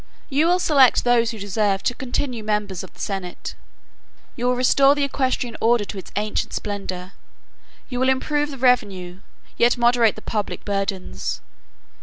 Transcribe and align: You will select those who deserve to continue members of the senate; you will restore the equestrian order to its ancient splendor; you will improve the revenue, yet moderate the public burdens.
You 0.29 0.47
will 0.47 0.57
select 0.57 1.03
those 1.03 1.29
who 1.29 1.37
deserve 1.37 1.83
to 1.83 1.93
continue 1.93 2.43
members 2.43 2.83
of 2.83 2.91
the 2.91 2.99
senate; 2.99 3.53
you 4.35 4.47
will 4.47 4.55
restore 4.55 4.95
the 4.95 5.03
equestrian 5.03 5.55
order 5.61 5.85
to 5.85 5.97
its 5.99 6.11
ancient 6.15 6.53
splendor; 6.53 7.11
you 7.87 7.99
will 7.99 8.09
improve 8.09 8.49
the 8.49 8.57
revenue, 8.57 9.19
yet 9.57 9.77
moderate 9.77 10.15
the 10.15 10.23
public 10.23 10.65
burdens. 10.65 11.41